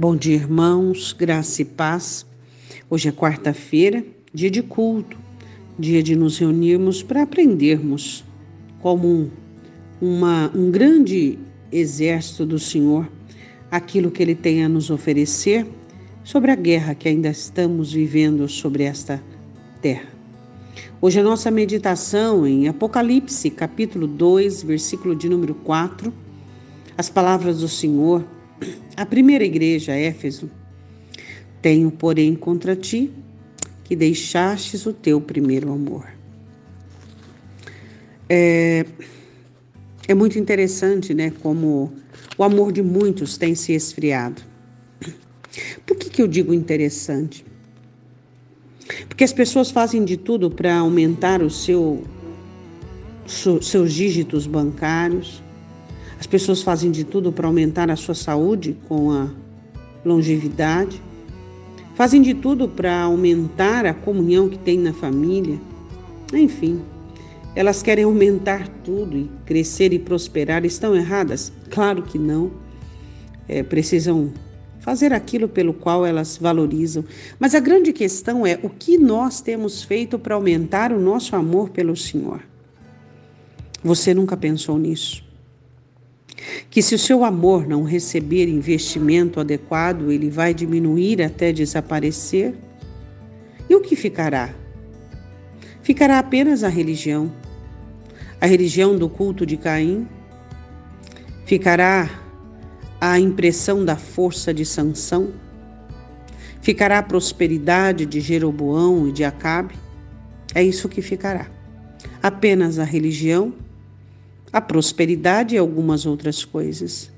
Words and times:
Bom 0.00 0.14
dia, 0.14 0.36
irmãos, 0.36 1.12
graça 1.12 1.60
e 1.60 1.64
paz. 1.64 2.24
Hoje 2.88 3.08
é 3.08 3.12
quarta-feira, 3.12 4.04
dia 4.32 4.48
de 4.48 4.62
culto, 4.62 5.16
dia 5.76 6.00
de 6.04 6.14
nos 6.14 6.38
reunirmos 6.38 7.02
para 7.02 7.22
aprendermos 7.22 8.24
como 8.80 9.08
um, 9.08 9.30
uma, 10.00 10.52
um 10.54 10.70
grande 10.70 11.36
exército 11.72 12.46
do 12.46 12.60
Senhor 12.60 13.10
aquilo 13.72 14.08
que 14.08 14.22
Ele 14.22 14.36
tem 14.36 14.62
a 14.62 14.68
nos 14.68 14.88
oferecer 14.88 15.66
sobre 16.22 16.52
a 16.52 16.54
guerra 16.54 16.94
que 16.94 17.08
ainda 17.08 17.30
estamos 17.30 17.92
vivendo 17.92 18.46
sobre 18.46 18.84
esta 18.84 19.20
terra. 19.82 20.10
Hoje 21.02 21.18
a 21.18 21.24
nossa 21.24 21.50
meditação 21.50 22.46
em 22.46 22.68
Apocalipse, 22.68 23.50
capítulo 23.50 24.06
2, 24.06 24.62
versículo 24.62 25.16
de 25.16 25.28
número 25.28 25.56
4, 25.56 26.14
as 26.96 27.10
palavras 27.10 27.58
do 27.58 27.68
Senhor 27.68 28.24
a 28.96 29.06
primeira 29.06 29.44
igreja, 29.44 29.92
Éfeso, 29.92 30.50
tenho, 31.62 31.90
porém, 31.90 32.34
contra 32.34 32.74
ti 32.74 33.10
que 33.84 33.96
deixastes 33.96 34.84
o 34.86 34.92
teu 34.92 35.20
primeiro 35.20 35.72
amor. 35.72 36.06
É, 38.28 38.84
é 40.06 40.14
muito 40.14 40.38
interessante, 40.38 41.14
né, 41.14 41.32
como 41.42 41.92
o 42.36 42.44
amor 42.44 42.70
de 42.70 42.82
muitos 42.82 43.38
tem 43.38 43.54
se 43.54 43.72
esfriado. 43.72 44.42
Por 45.86 45.96
que, 45.96 46.10
que 46.10 46.20
eu 46.20 46.28
digo 46.28 46.52
interessante? 46.52 47.44
Porque 49.08 49.24
as 49.24 49.32
pessoas 49.32 49.70
fazem 49.70 50.04
de 50.04 50.16
tudo 50.16 50.50
para 50.50 50.76
aumentar 50.76 51.42
o 51.42 51.50
seu, 51.50 52.04
seus 53.26 53.92
dígitos 53.92 54.46
bancários, 54.46 55.42
as 56.18 56.26
pessoas 56.26 56.62
fazem 56.62 56.90
de 56.90 57.04
tudo 57.04 57.32
para 57.32 57.46
aumentar 57.46 57.90
a 57.90 57.96
sua 57.96 58.14
saúde 58.14 58.76
com 58.88 59.10
a 59.12 59.28
longevidade, 60.04 61.00
fazem 61.94 62.20
de 62.22 62.34
tudo 62.34 62.68
para 62.68 63.02
aumentar 63.02 63.86
a 63.86 63.94
comunhão 63.94 64.48
que 64.48 64.58
tem 64.58 64.78
na 64.78 64.92
família. 64.92 65.58
Enfim, 66.32 66.82
elas 67.54 67.82
querem 67.82 68.04
aumentar 68.04 68.68
tudo 68.84 69.16
e 69.16 69.30
crescer 69.44 69.92
e 69.92 69.98
prosperar. 69.98 70.64
Estão 70.64 70.94
erradas? 70.94 71.52
Claro 71.70 72.02
que 72.02 72.18
não. 72.18 72.50
É, 73.48 73.62
precisam 73.62 74.32
fazer 74.80 75.12
aquilo 75.12 75.48
pelo 75.48 75.74
qual 75.74 76.04
elas 76.06 76.36
valorizam. 76.36 77.04
Mas 77.38 77.54
a 77.54 77.60
grande 77.60 77.92
questão 77.92 78.46
é 78.46 78.58
o 78.62 78.68
que 78.68 78.96
nós 78.96 79.40
temos 79.40 79.82
feito 79.82 80.18
para 80.18 80.34
aumentar 80.34 80.92
o 80.92 81.00
nosso 81.00 81.34
amor 81.34 81.70
pelo 81.70 81.96
Senhor. 81.96 82.42
Você 83.82 84.12
nunca 84.14 84.36
pensou 84.36 84.78
nisso? 84.78 85.27
Que 86.70 86.82
se 86.82 86.94
o 86.94 86.98
seu 86.98 87.24
amor 87.24 87.66
não 87.66 87.82
receber 87.82 88.48
investimento 88.48 89.40
adequado, 89.40 90.10
ele 90.10 90.30
vai 90.30 90.52
diminuir 90.52 91.22
até 91.22 91.52
desaparecer? 91.52 92.54
E 93.68 93.74
o 93.74 93.80
que 93.80 93.94
ficará? 93.94 94.54
Ficará 95.82 96.18
apenas 96.18 96.64
a 96.64 96.68
religião, 96.68 97.32
a 98.40 98.46
religião 98.46 98.96
do 98.96 99.08
culto 99.08 99.46
de 99.46 99.56
Caim? 99.56 100.06
Ficará 101.46 102.10
a 103.00 103.18
impressão 103.18 103.84
da 103.84 103.96
força 103.96 104.52
de 104.52 104.64
Sansão? 104.64 105.32
Ficará 106.60 106.98
a 106.98 107.02
prosperidade 107.02 108.04
de 108.04 108.20
Jeroboão 108.20 109.08
e 109.08 109.12
de 109.12 109.24
Acabe? 109.24 109.74
É 110.54 110.62
isso 110.62 110.88
que 110.88 111.00
ficará. 111.00 111.48
Apenas 112.22 112.78
a 112.78 112.84
religião 112.84 113.54
a 114.52 114.60
prosperidade 114.60 115.54
e 115.54 115.58
algumas 115.58 116.06
outras 116.06 116.44
coisas. 116.44 117.10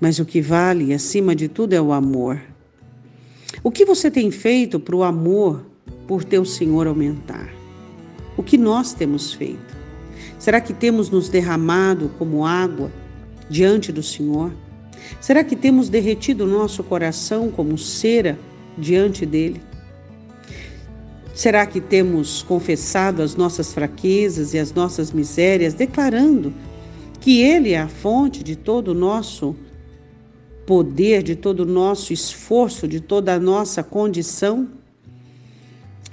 Mas 0.00 0.18
o 0.18 0.24
que 0.24 0.40
vale, 0.40 0.94
acima 0.94 1.34
de 1.34 1.48
tudo, 1.48 1.74
é 1.74 1.80
o 1.80 1.92
amor. 1.92 2.40
O 3.62 3.70
que 3.70 3.84
você 3.84 4.10
tem 4.10 4.30
feito 4.30 4.80
para 4.80 4.96
o 4.96 5.02
amor 5.02 5.66
por 6.06 6.24
teu 6.24 6.44
Senhor 6.44 6.86
aumentar? 6.86 7.52
O 8.36 8.42
que 8.42 8.56
nós 8.56 8.94
temos 8.94 9.34
feito? 9.34 9.76
Será 10.38 10.60
que 10.60 10.72
temos 10.72 11.10
nos 11.10 11.28
derramado 11.28 12.10
como 12.18 12.46
água 12.46 12.90
diante 13.50 13.92
do 13.92 14.02
Senhor? 14.02 14.50
Será 15.20 15.44
que 15.44 15.54
temos 15.54 15.90
derretido 15.90 16.46
nosso 16.46 16.82
coração 16.82 17.50
como 17.50 17.76
cera 17.76 18.38
diante 18.78 19.26
dele? 19.26 19.60
Será 21.40 21.64
que 21.64 21.80
temos 21.80 22.42
confessado 22.42 23.22
as 23.22 23.34
nossas 23.34 23.72
fraquezas 23.72 24.52
e 24.52 24.58
as 24.58 24.74
nossas 24.74 25.10
misérias, 25.10 25.72
declarando 25.72 26.52
que 27.18 27.40
Ele 27.40 27.70
é 27.70 27.80
a 27.80 27.88
fonte 27.88 28.44
de 28.44 28.54
todo 28.54 28.88
o 28.88 28.94
nosso 28.94 29.56
poder, 30.66 31.22
de 31.22 31.34
todo 31.34 31.60
o 31.60 31.64
nosso 31.64 32.12
esforço, 32.12 32.86
de 32.86 33.00
toda 33.00 33.32
a 33.32 33.40
nossa 33.40 33.82
condição? 33.82 34.68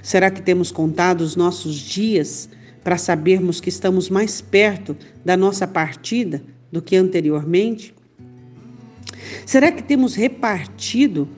Será 0.00 0.30
que 0.30 0.40
temos 0.40 0.72
contado 0.72 1.20
os 1.20 1.36
nossos 1.36 1.74
dias 1.74 2.48
para 2.82 2.96
sabermos 2.96 3.60
que 3.60 3.68
estamos 3.68 4.08
mais 4.08 4.40
perto 4.40 4.96
da 5.22 5.36
nossa 5.36 5.66
partida 5.66 6.42
do 6.72 6.80
que 6.80 6.96
anteriormente? 6.96 7.94
Será 9.44 9.70
que 9.70 9.82
temos 9.82 10.14
repartido 10.14 11.28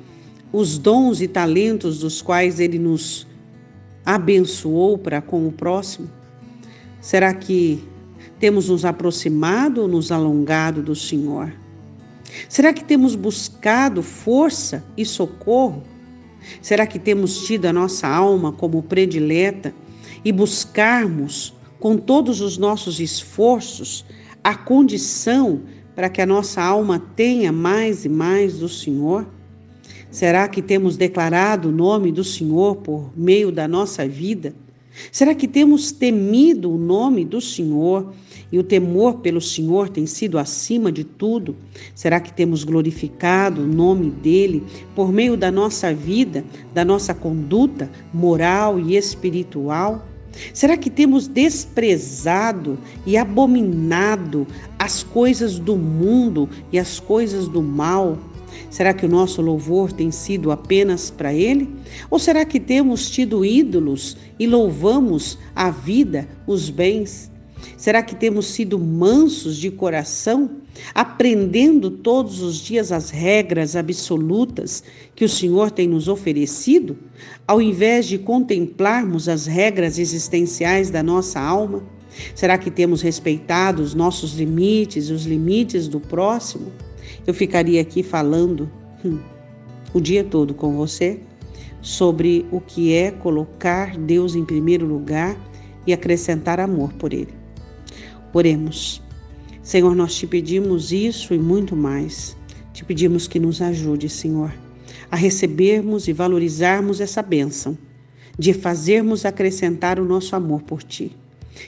os 0.53 0.79
dons 0.79 1.21
e 1.21 1.27
talentos 1.27 1.99
dos 1.99 2.23
quais 2.23 2.61
Ele 2.61 2.79
nos 2.79 3.29
abençoou 4.05 4.99
para 4.99 5.21
com 5.21 5.47
o 5.47 5.53
próximo? 5.53 6.11
Será 7.01 7.33
que 7.33 7.83
temos 8.39 8.69
nos 8.69 8.85
aproximado 8.85 9.83
ou 9.83 9.89
nos 9.89 10.11
alongado 10.11 10.83
do 10.83 10.95
Senhor? 10.95 11.53
Será 12.49 12.73
que 12.73 12.85
temos 12.85 13.15
buscado 13.15 14.03
força 14.03 14.85
e 14.97 15.05
socorro? 15.05 15.83
Será 16.63 16.87
que 16.87 16.99
temos 16.99 17.47
tido 17.47 17.67
a 17.67 17.73
nossa 17.73 18.09
alma 18.09 18.53
como 18.53 18.83
predileta 18.83 19.75
e 20.25 20.33
buscarmos 20.33 21.55
com 21.79 21.97
todos 21.97 22.41
os 22.41 22.59
nossos 22.59 23.01
esforços 23.01 24.05
a 24.43 24.55
condição 24.55 25.63
para 25.95 26.09
que 26.09 26.21
a 26.21 26.27
nossa 26.27 26.63
alma 26.63 26.99
tenha 27.15 27.53
mais 27.53 28.05
e 28.05 28.09
mais 28.09 28.59
do 28.59 28.69
Senhor? 28.69 29.27
Será 30.11 30.49
que 30.49 30.61
temos 30.61 30.97
declarado 30.97 31.69
o 31.69 31.73
nome 31.73 32.11
do 32.11 32.25
Senhor 32.25 32.77
por 32.77 33.11
meio 33.17 33.53
da 33.53 33.69
nossa 33.69 34.09
vida? 34.09 34.53
Será 35.13 35.37
que 35.37 35.47
temos 35.47 35.93
temido 35.93 36.73
o 36.73 36.77
nome 36.77 37.25
do 37.25 37.41
Senhor 37.41 38.13
e 38.51 38.59
o 38.59 38.65
temor 38.65 39.19
pelo 39.19 39.41
Senhor 39.41 39.89
tem 39.89 40.07
sido 40.07 40.37
acima 40.37 40.91
de 40.91 41.05
tudo? 41.05 41.55
Será 41.95 42.19
que 42.19 42.33
temos 42.33 42.65
glorificado 42.65 43.63
o 43.63 43.67
nome 43.67 44.11
dele 44.11 44.65
por 44.97 45.13
meio 45.13 45.37
da 45.37 45.51
nossa 45.51 45.95
vida, 45.95 46.45
da 46.75 46.85
nossa 46.85 47.15
conduta 47.15 47.89
moral 48.13 48.81
e 48.81 48.97
espiritual? 48.97 50.07
Será 50.53 50.77
que 50.77 50.91
temos 50.91 51.29
desprezado 51.29 52.79
e 53.07 53.17
abominado 53.17 54.47
as 54.77 55.03
coisas 55.05 55.59
do 55.59 55.77
mundo 55.77 56.49
e 56.73 56.79
as 56.79 56.99
coisas 56.99 57.47
do 57.47 57.63
mal? 57.63 58.19
Será 58.71 58.93
que 58.93 59.07
o 59.07 59.09
nosso 59.09 59.43
louvor 59.43 59.93
tem 59.93 60.11
sido 60.11 60.51
apenas 60.51 61.11
para 61.11 61.33
Ele? 61.33 61.69
Ou 62.11 62.19
será 62.19 62.45
que 62.45 62.61
temos 62.61 63.11
tido 63.11 63.45
ídolos 63.45 64.17
e 64.39 64.47
louvamos 64.47 65.39
a 65.55 65.71
vida, 65.71 66.29
os 66.47 66.71
bens? 66.71 67.31
Será 67.77 68.03
que 68.03 68.15
temos 68.15 68.47
sido 68.47 68.79
mansos 68.79 69.57
de 69.57 69.71
coração, 69.71 70.51
aprendendo 70.95 71.91
todos 71.91 72.43
os 72.43 72.57
dias 72.57 72.93
as 72.93 73.11
regras 73.11 73.77
absolutas 73.77 74.83
que 75.15 75.25
o 75.25 75.29
Senhor 75.29 75.71
tem 75.71 75.89
nos 75.89 76.09
oferecido, 76.09 76.97
ao 77.47 77.61
invés 77.61 78.07
de 78.07 78.19
contemplarmos 78.19 79.29
as 79.29 79.47
regras 79.47 79.99
existenciais 79.99 80.91
da 80.91 81.03
nossa 81.03 81.41
alma? 81.41 81.83
Será 82.35 82.59
que 82.59 82.71
temos 82.71 83.03
respeitado 83.03 83.83
os 83.83 83.95
nossos 83.95 84.35
limites 84.35 85.09
e 85.09 85.13
os 85.13 85.25
limites 85.25 85.89
do 85.89 86.01
próximo? 86.01 86.73
Eu 87.27 87.35
ficaria 87.35 87.81
aqui 87.81 88.03
falando 88.03 88.71
hum, 89.05 89.19
o 89.93 90.01
dia 90.01 90.25
todo 90.25 90.55
com 90.55 90.77
você 90.77 91.21
sobre 91.81 92.47
o 92.51 92.61
que 92.61 92.93
é 92.95 93.11
colocar 93.11 93.97
Deus 93.97 94.35
em 94.35 94.45
primeiro 94.45 94.87
lugar 94.87 95.37
e 95.87 95.93
acrescentar 95.93 96.61
amor 96.61 96.93
por 96.95 97.13
Ele. 97.13 97.35
Oremos. 98.33 99.03
Senhor, 99.63 99.95
nós 99.95 100.15
te 100.15 100.27
pedimos 100.27 100.93
isso 100.93 101.35
e 101.35 101.39
muito 101.39 101.75
mais. 101.75 102.37
Te 102.73 102.85
pedimos 102.85 103.27
que 103.27 103.39
nos 103.39 103.61
ajude, 103.61 104.09
Senhor, 104.09 104.53
a 105.11 105.17
recebermos 105.17 106.09
e 106.09 106.13
valorizarmos 106.13 107.01
essa 107.01 107.23
bênção, 107.23 107.77
de 108.39 108.53
fazermos 108.53 109.25
acrescentar 109.25 109.99
o 109.99 110.05
nosso 110.05 110.35
amor 110.37 110.63
por 110.63 110.83
Ti 110.83 111.17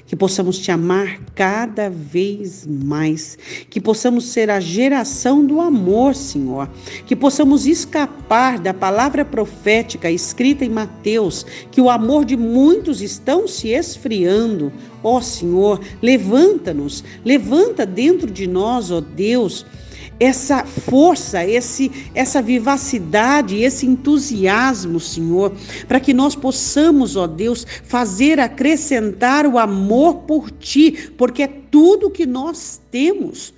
que 0.06 0.16
possamos 0.16 0.58
te 0.58 0.70
amar 0.70 1.20
cada 1.34 1.88
vez 1.88 2.66
mais, 2.66 3.38
que 3.68 3.80
possamos 3.80 4.26
ser 4.26 4.50
a 4.50 4.60
geração 4.60 5.44
do 5.44 5.60
amor, 5.60 6.14
Senhor, 6.14 6.68
que 7.06 7.16
possamos 7.16 7.66
escapar 7.66 8.58
da 8.58 8.74
palavra 8.74 9.24
profética 9.24 10.10
escrita 10.10 10.64
em 10.64 10.70
Mateus, 10.70 11.44
que 11.70 11.80
o 11.80 11.90
amor 11.90 12.24
de 12.24 12.36
muitos 12.36 13.00
estão 13.00 13.46
se 13.48 13.68
esfriando. 13.68 14.72
Ó 15.02 15.20
Senhor, 15.20 15.80
levanta-nos, 16.00 17.02
levanta 17.24 17.84
dentro 17.84 18.30
de 18.30 18.46
nós, 18.46 18.90
ó 18.90 19.00
Deus, 19.00 19.66
essa 20.18 20.64
força, 20.64 21.44
esse 21.44 21.90
essa 22.14 22.40
vivacidade, 22.40 23.62
esse 23.62 23.86
entusiasmo, 23.86 25.00
Senhor, 25.00 25.52
para 25.88 26.00
que 26.00 26.14
nós 26.14 26.34
possamos, 26.34 27.16
ó 27.16 27.26
Deus, 27.26 27.66
fazer 27.84 28.38
acrescentar 28.38 29.46
o 29.46 29.58
amor 29.58 30.18
por 30.22 30.50
ti, 30.50 31.10
porque 31.16 31.42
é 31.42 31.48
tudo 31.48 32.10
que 32.10 32.26
nós 32.26 32.80
temos. 32.90 33.54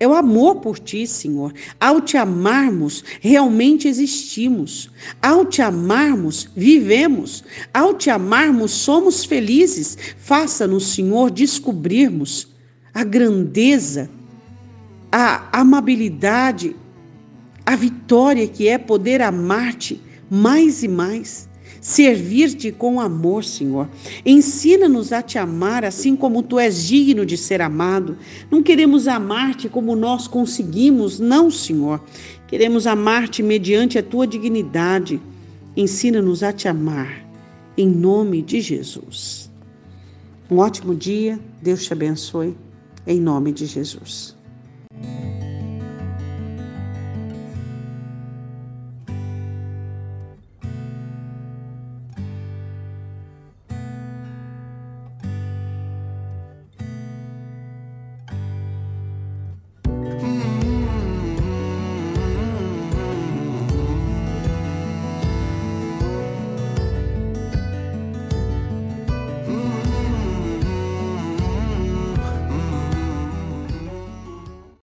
É 0.00 0.06
o 0.06 0.14
amor 0.14 0.56
por 0.56 0.78
ti, 0.78 1.08
Senhor. 1.08 1.52
Ao 1.80 2.00
te 2.00 2.16
amarmos, 2.16 3.02
realmente 3.20 3.88
existimos. 3.88 4.88
Ao 5.20 5.44
te 5.44 5.60
amarmos, 5.60 6.48
vivemos. 6.54 7.42
Ao 7.74 7.92
te 7.94 8.08
amarmos, 8.08 8.70
somos 8.70 9.24
felizes. 9.24 9.98
Faça-nos, 10.16 10.94
Senhor, 10.94 11.32
descobrirmos 11.32 12.46
a 12.94 13.02
grandeza, 13.02 14.08
a 15.10 15.60
amabilidade, 15.60 16.76
a 17.64 17.76
vitória 17.76 18.46
que 18.46 18.68
é 18.68 18.78
poder 18.78 19.22
amar-te 19.22 20.00
mais 20.30 20.82
e 20.82 20.88
mais 20.88 21.48
servir-te 21.80 22.72
com 22.72 23.00
amor, 23.00 23.44
Senhor. 23.44 23.88
Ensina-nos 24.24 25.12
a 25.12 25.22
te 25.22 25.38
amar 25.38 25.84
assim 25.84 26.16
como 26.16 26.42
tu 26.42 26.58
és 26.58 26.84
digno 26.84 27.24
de 27.24 27.36
ser 27.36 27.60
amado. 27.60 28.16
Não 28.50 28.62
queremos 28.62 29.08
amar-te 29.08 29.68
como 29.68 29.94
nós 29.94 30.26
conseguimos, 30.26 31.18
não, 31.18 31.50
Senhor. 31.50 32.02
Queremos 32.46 32.86
amar-te 32.86 33.42
mediante 33.42 33.98
a 33.98 34.02
tua 34.02 34.26
dignidade. 34.26 35.20
Ensina-nos 35.76 36.42
a 36.42 36.52
te 36.52 36.68
amar, 36.68 37.24
em 37.76 37.88
nome 37.88 38.42
de 38.42 38.60
Jesus. 38.60 39.50
Um 40.50 40.58
ótimo 40.58 40.94
dia, 40.94 41.38
Deus 41.62 41.84
te 41.84 41.92
abençoe, 41.92 42.56
em 43.06 43.20
nome 43.20 43.52
de 43.52 43.66
Jesus. 43.66 44.37